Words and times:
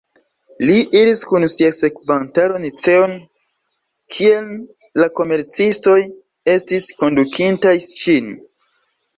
Li 0.67 0.75
iris 0.99 1.19
kun 1.31 1.43
sia 1.55 1.67
sekvantaro 1.79 2.57
Niceon, 2.63 3.13
kien 4.17 4.49
la 5.03 5.09
komercistoj 5.21 5.99
estis 6.57 6.89
kondukintaj 7.03 7.77
ŝin. 8.03 8.35